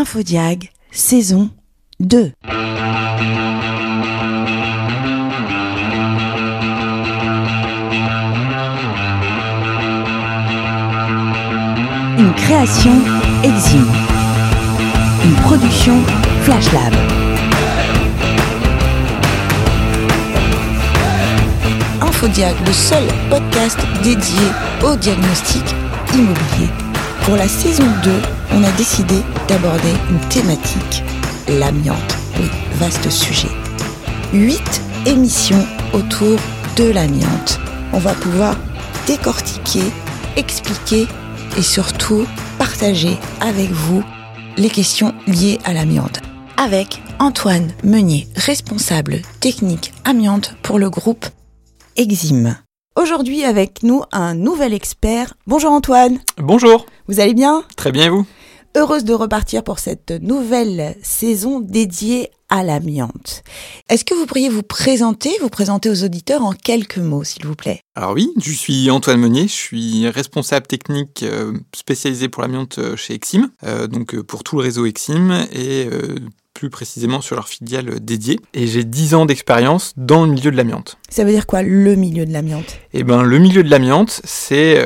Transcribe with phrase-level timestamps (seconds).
[0.00, 1.50] Infodiag, saison
[1.98, 2.30] 2.
[12.16, 12.92] Une création
[13.42, 13.84] Exim.
[15.24, 15.94] Une production
[16.42, 16.94] Flash Lab.
[22.02, 24.46] Infodiag, le seul podcast dédié
[24.84, 25.64] au diagnostic
[26.14, 26.70] immobilier.
[27.24, 28.10] Pour la saison 2,
[28.52, 29.16] on a décidé
[29.48, 31.02] d'aborder une thématique,
[31.48, 32.16] l'amiante.
[32.38, 33.48] Oui, vaste sujet.
[34.32, 36.38] Huit émissions autour
[36.76, 37.60] de l'amiante.
[37.92, 38.56] On va pouvoir
[39.06, 39.84] décortiquer,
[40.36, 41.06] expliquer
[41.56, 42.26] et surtout
[42.58, 44.02] partager avec vous
[44.56, 46.20] les questions liées à l'amiante.
[46.56, 51.26] Avec Antoine Meunier, responsable technique amiante pour le groupe
[51.96, 52.56] Exim.
[52.96, 55.34] Aujourd'hui avec nous un nouvel expert.
[55.46, 56.18] Bonjour Antoine.
[56.36, 56.86] Bonjour.
[57.06, 57.62] Vous allez bien?
[57.76, 58.26] Très bien et vous?
[58.76, 63.42] Heureuse de repartir pour cette nouvelle saison dédiée à l'amiante.
[63.88, 67.54] Est-ce que vous pourriez vous présenter, vous présenter aux auditeurs en quelques mots, s'il vous
[67.54, 67.80] plaît?
[67.94, 72.96] Alors oui, je suis Antoine Meunier, je suis responsable technique euh, spécialisé pour l'amiante euh,
[72.96, 75.88] chez Exim, euh, donc pour tout le réseau Exim et
[76.54, 78.38] plus précisément sur leur filiale dédiée.
[78.52, 80.98] Et j'ai 10 ans d'expérience dans le milieu de l'amiante.
[81.08, 82.78] Ça veut dire quoi, le milieu de l'amiante?
[82.92, 84.84] Et ben le milieu de l'amiante, c'est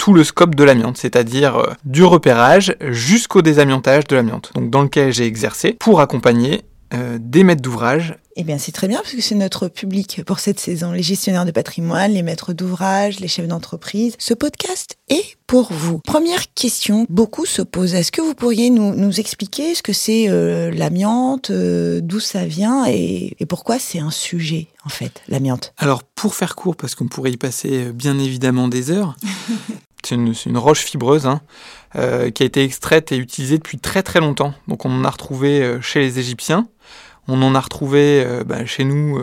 [0.00, 4.80] tout le scope de l'amiante, c'est-à-dire euh, du repérage jusqu'au désamiantage de l'amiante, donc dans
[4.80, 6.62] lequel j'ai exercé pour accompagner
[6.94, 10.40] euh, des maîtres d'ouvrage Eh bien, c'est très bien parce que c'est notre public pour
[10.40, 10.90] cette saison.
[10.90, 14.14] Les gestionnaires de patrimoine, les maîtres d'ouvrage, les chefs d'entreprise.
[14.18, 15.98] Ce podcast est pour vous.
[15.98, 17.94] Première question, beaucoup se posent.
[17.94, 22.46] Est-ce que vous pourriez nous, nous expliquer ce que c'est euh, l'amiante, euh, d'où ça
[22.46, 25.74] vient et, et pourquoi c'est un sujet, en fait, l'amiante?
[25.76, 29.14] Alors, pour faire court, parce qu'on pourrait y passer bien évidemment des heures,
[30.06, 31.40] c'est une, roche fibreuse hein,
[31.96, 34.54] euh, qui a été extraite et utilisée depuis très très longtemps.
[34.68, 36.68] Donc, on en a retrouvé euh, chez les Égyptiens,
[37.28, 39.20] on en a retrouvé euh, bah, chez nous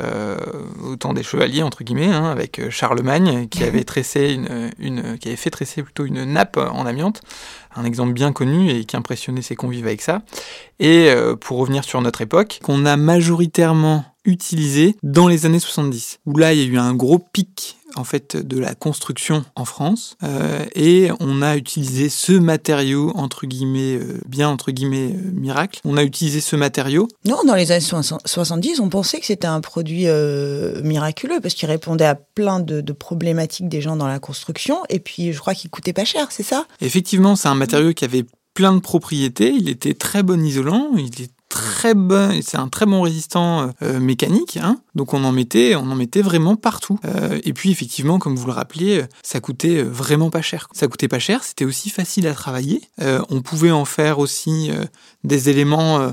[0.00, 0.36] euh,
[0.82, 5.28] au temps des chevaliers entre guillemets, hein, avec Charlemagne qui avait tressé une, une, qui
[5.28, 7.20] avait fait tresser plutôt une nappe en amiante,
[7.74, 10.22] un exemple bien connu et qui impressionnait ses convives avec ça.
[10.80, 16.36] Et pour revenir sur notre époque, qu'on a majoritairement utilisé dans les années 70, où
[16.36, 20.16] là il y a eu un gros pic en fait de la construction en France
[20.22, 25.80] euh, et on a utilisé ce matériau entre guillemets euh, bien entre guillemets euh, miracle.
[25.84, 29.60] On a utilisé ce matériau Non, dans les années 70, on pensait que c'était un
[29.60, 30.06] produit
[30.82, 35.00] miraculeux parce qu'il répondait à plein de, de problématiques des gens dans la construction et
[35.00, 36.66] puis je crois qu'il coûtait pas cher, c'est ça?
[36.80, 38.24] Effectivement, c'est un matériau qui avait
[38.54, 39.50] plein de propriétés.
[39.50, 40.90] Il était très bon isolant.
[40.96, 41.30] Il est
[41.62, 42.40] très bon.
[42.42, 44.58] C'est un très bon résistant euh, mécanique.
[44.60, 44.80] Hein.
[44.94, 46.98] Donc on en mettait, on en mettait vraiment partout.
[47.04, 50.68] Euh, et puis effectivement, comme vous le rappeliez, euh, ça coûtait euh, vraiment pas cher.
[50.72, 51.44] Ça coûtait pas cher.
[51.44, 52.82] C'était aussi facile à travailler.
[53.00, 54.84] Euh, on pouvait en faire aussi euh,
[55.24, 56.00] des éléments.
[56.00, 56.10] euh,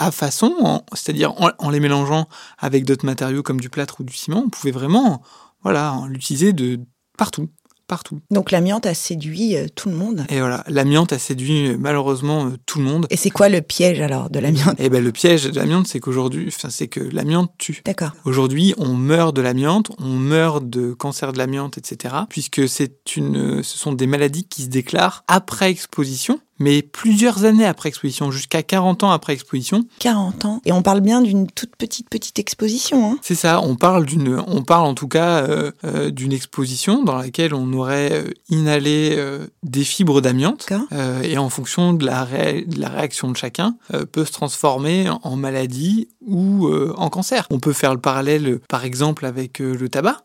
[0.00, 2.28] à façon, c'est-à-dire en, en les mélangeant
[2.58, 5.22] avec d'autres matériaux comme du plâtre ou du ciment, on pouvait vraiment,
[5.64, 6.78] voilà, l'utiliser de
[7.16, 7.48] partout,
[7.88, 8.20] partout.
[8.30, 10.24] Donc l'amiante a séduit euh, tout le monde.
[10.28, 13.06] Et voilà, l'amiante a séduit euh, malheureusement euh, tout le monde.
[13.10, 14.78] Et c'est quoi le piège alors de l'amiante?
[14.78, 17.82] Et ben le piège de l'amiante, c'est qu'aujourd'hui, enfin, c'est que l'amiante tue.
[17.84, 18.12] D'accord.
[18.24, 22.14] Aujourd'hui, on meurt de l'amiante, on meurt de cancer de l'amiante, etc.
[22.28, 27.64] Puisque c'est une, ce sont des maladies qui se déclarent après exposition, mais plusieurs années
[27.66, 29.84] après exposition, jusqu'à 40 ans après exposition.
[29.98, 30.60] 40 ans.
[30.64, 33.12] Et on parle bien d'une toute petite, petite exposition.
[33.12, 37.02] Hein C'est ça, on parle d'une, on parle en tout cas euh, euh, d'une exposition
[37.02, 42.04] dans laquelle on aurait euh, inhalé euh, des fibres d'amiante euh, et en fonction de
[42.04, 46.92] la, ré- de la réaction de chacun euh, peut se transformer en- maladie ou euh,
[46.96, 47.46] en cancer.
[47.50, 50.16] On peut faire le parallèle par exemple avec le tabac.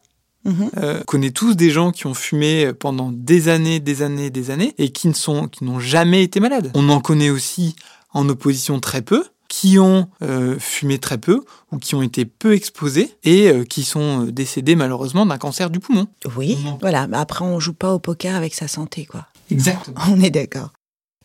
[0.45, 4.51] Euh, on connaît tous des gens qui ont fumé pendant des années, des années, des
[4.51, 6.71] années et qui ne sont, qui n'ont jamais été malades.
[6.73, 7.75] On en connaît aussi
[8.13, 12.53] en opposition très peu qui ont euh, fumé très peu ou qui ont été peu
[12.53, 16.07] exposés et euh, qui sont décédés malheureusement d'un cancer du poumon.
[16.35, 16.57] Oui.
[16.81, 17.07] Voilà.
[17.07, 19.27] Mais après, on joue pas au poker avec sa santé, quoi.
[19.51, 19.99] Exactement.
[20.09, 20.71] On est d'accord.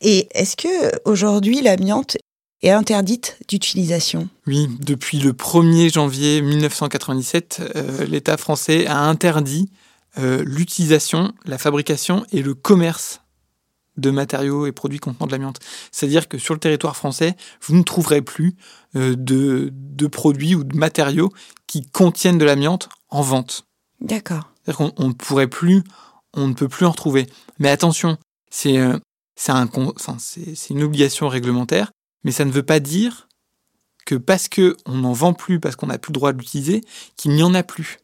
[0.01, 2.19] Et est-ce que aujourd'hui l'amiante
[2.63, 9.71] est interdite d'utilisation Oui, depuis le 1er janvier 1997, euh, l'État français a interdit
[10.19, 13.21] euh, l'utilisation, la fabrication et le commerce
[13.97, 15.59] de matériaux et produits contenant de l'amiante.
[15.93, 18.57] C'est-à-dire que sur le territoire français, vous ne trouverez plus
[18.97, 21.33] euh, de, de produits ou de matériaux
[21.67, 23.65] qui contiennent de l'amiante en vente.
[24.01, 24.51] D'accord.
[24.65, 25.83] C'est-à-dire qu'on on ne pourrait plus,
[26.35, 27.27] on ne peut plus en retrouver.
[27.59, 28.19] Mais attention,
[28.69, 29.69] un
[30.19, 31.91] c'est une obligation réglementaire,
[32.29, 33.27] mais ça ne veut pas dire
[34.05, 36.83] que parce que on n'en vend plus, parce qu'on n'a plus le droit de l'utiliser,
[37.17, 38.01] qu'il n'y en a plus.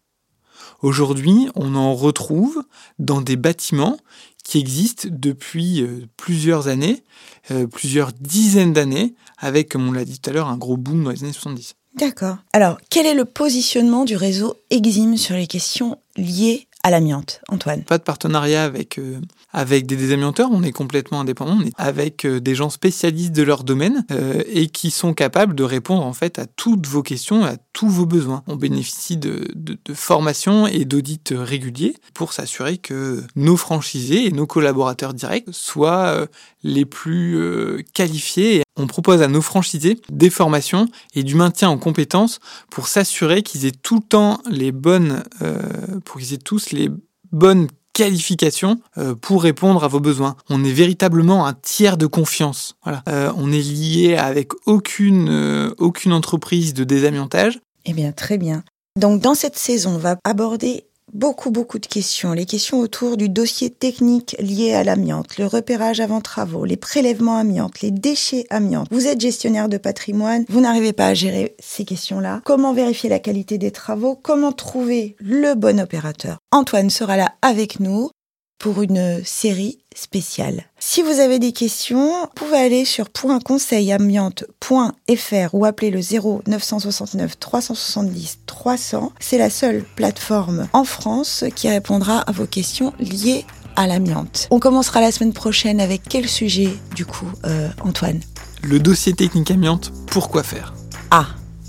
[0.81, 2.65] Aujourd'hui, on en retrouve
[2.99, 3.99] dans des bâtiments
[4.43, 7.03] qui existe depuis euh, plusieurs années,
[7.50, 11.05] euh, plusieurs dizaines d'années, avec, comme on l'a dit tout à l'heure, un gros boom
[11.05, 11.75] dans les années 70.
[11.97, 12.38] D'accord.
[12.55, 17.83] Alors, quel est le positionnement du réseau Exim sur les questions liées à l'amiante, Antoine
[17.83, 19.19] Pas de partenariat avec, euh,
[19.55, 23.43] avec des désamianteurs, on est complètement indépendant, on est avec euh, des gens spécialistes de
[23.43, 27.43] leur domaine euh, et qui sont capables de répondre en fait à toutes vos questions,
[27.43, 28.43] à tous vos besoins.
[28.49, 34.31] On bénéficie de, de, de formations et d'audits réguliers pour s'assurer que nos franchisés et
[34.31, 36.27] nos collaborateurs directs soient
[36.63, 38.63] les plus qualifiés.
[38.76, 42.41] On propose à nos franchisés des formations et du maintien en compétences
[42.71, 45.61] pour s'assurer qu'ils aient tout le temps les bonnes, euh,
[46.05, 46.91] pour qu'ils aient tous les
[47.31, 50.37] bonnes qualifications euh, pour répondre à vos besoins.
[50.50, 52.75] On est véritablement un tiers de confiance.
[52.82, 53.03] Voilà.
[53.09, 57.61] Euh, on est lié avec aucune, aucune entreprise de désamiantage.
[57.85, 58.65] Eh bien, très bien.
[58.99, 62.32] Donc, dans cette saison, on va aborder beaucoup, beaucoup de questions.
[62.32, 67.38] Les questions autour du dossier technique lié à l'amiante, le repérage avant travaux, les prélèvements
[67.38, 68.88] amiantes, les déchets amiantes.
[68.90, 72.43] Vous êtes gestionnaire de patrimoine, vous n'arrivez pas à gérer ces questions-là.
[72.44, 74.19] Comment vérifier la qualité des travaux?
[74.20, 76.38] Comment trouver le bon opérateur?
[76.50, 78.11] Antoine sera là avec nous
[78.59, 80.65] pour une série spéciale.
[80.79, 87.39] Si vous avez des questions, vous pouvez aller sur .conseilamiante.fr ou appeler le 0 969
[87.39, 89.12] 370 300.
[89.21, 93.45] C'est la seule plateforme en France qui répondra à vos questions liées
[93.77, 94.49] à l'amiante.
[94.51, 98.21] On commencera la semaine prochaine avec quel sujet du coup, euh, Antoine?
[98.62, 100.75] Le dossier technique amiante, pourquoi faire?
[101.11, 101.27] Ah,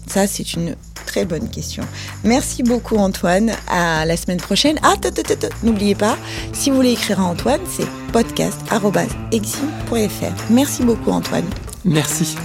[0.07, 0.75] ça c'est une
[1.15, 1.83] très bonne question.
[2.25, 3.53] Merci beaucoup Antoine.
[3.69, 4.77] À la semaine prochaine.
[4.83, 4.95] Ah,
[5.63, 6.17] n'oubliez pas,
[6.51, 10.33] si vous voulez écrire à Antoine, c'est podcast.exim.fr.
[10.49, 11.45] Merci beaucoup Antoine.
[11.85, 12.35] Merci.